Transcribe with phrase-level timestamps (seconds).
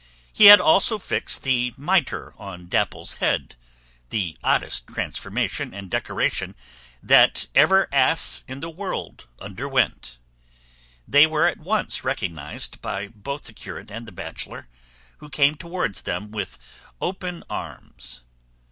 [0.33, 3.55] He had also fixed the mitre on Dapple's head,
[4.09, 6.55] the oddest transformation and decoration
[7.03, 10.17] that ever ass in the world underwent.
[11.07, 14.65] They were at once recognised by both the curate and the bachelor,
[15.19, 16.57] who came towards them with
[16.99, 18.23] open arms.